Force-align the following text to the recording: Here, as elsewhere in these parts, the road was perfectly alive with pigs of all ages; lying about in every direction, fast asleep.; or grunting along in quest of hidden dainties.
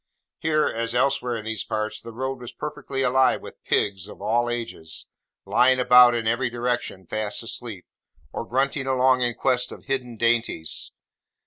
Here, 0.39 0.65
as 0.65 0.95
elsewhere 0.95 1.35
in 1.35 1.45
these 1.45 1.63
parts, 1.63 2.01
the 2.01 2.11
road 2.11 2.39
was 2.39 2.51
perfectly 2.51 3.03
alive 3.03 3.39
with 3.41 3.63
pigs 3.63 4.07
of 4.07 4.19
all 4.19 4.49
ages; 4.49 5.05
lying 5.45 5.77
about 5.79 6.15
in 6.15 6.25
every 6.27 6.49
direction, 6.49 7.05
fast 7.05 7.43
asleep.; 7.43 7.85
or 8.33 8.43
grunting 8.43 8.87
along 8.87 9.21
in 9.21 9.35
quest 9.35 9.71
of 9.71 9.85
hidden 9.85 10.17
dainties. 10.17 10.91